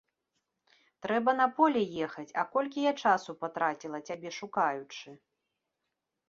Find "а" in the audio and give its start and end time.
2.43-2.45